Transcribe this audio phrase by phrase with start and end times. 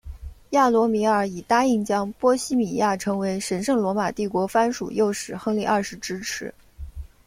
[0.49, 6.51] 亚罗米尔以答应将波希米亚成为神圣罗马帝国藩属诱使亨利二世支持。